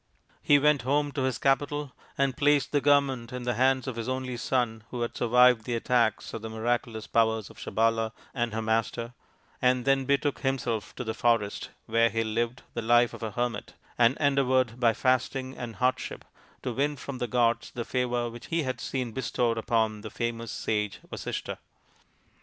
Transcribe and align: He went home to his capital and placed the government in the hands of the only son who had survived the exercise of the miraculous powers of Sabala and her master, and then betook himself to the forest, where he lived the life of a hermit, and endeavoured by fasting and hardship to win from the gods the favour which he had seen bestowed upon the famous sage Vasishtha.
He 0.41 0.57
went 0.57 0.81
home 0.81 1.11
to 1.11 1.21
his 1.21 1.37
capital 1.37 1.91
and 2.17 2.35
placed 2.35 2.71
the 2.71 2.81
government 2.81 3.31
in 3.31 3.43
the 3.43 3.53
hands 3.53 3.85
of 3.85 3.93
the 3.93 4.11
only 4.11 4.35
son 4.35 4.83
who 4.89 5.01
had 5.03 5.15
survived 5.15 5.63
the 5.65 5.75
exercise 5.75 6.33
of 6.33 6.41
the 6.41 6.49
miraculous 6.49 7.05
powers 7.05 7.51
of 7.51 7.59
Sabala 7.59 8.11
and 8.33 8.51
her 8.51 8.63
master, 8.63 9.13
and 9.61 9.85
then 9.85 10.05
betook 10.05 10.39
himself 10.39 10.95
to 10.95 11.03
the 11.03 11.13
forest, 11.13 11.69
where 11.85 12.09
he 12.09 12.23
lived 12.23 12.63
the 12.73 12.81
life 12.81 13.13
of 13.13 13.21
a 13.21 13.29
hermit, 13.29 13.75
and 13.95 14.17
endeavoured 14.19 14.79
by 14.79 14.93
fasting 14.95 15.55
and 15.55 15.75
hardship 15.75 16.25
to 16.63 16.73
win 16.73 16.95
from 16.95 17.19
the 17.19 17.27
gods 17.27 17.69
the 17.71 17.85
favour 17.85 18.27
which 18.27 18.47
he 18.47 18.63
had 18.63 18.81
seen 18.81 19.11
bestowed 19.11 19.59
upon 19.59 20.01
the 20.01 20.09
famous 20.09 20.51
sage 20.51 20.99
Vasishtha. 21.11 21.59